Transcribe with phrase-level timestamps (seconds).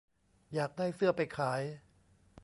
[0.53, 1.61] อยากได้เสื้อไปขาย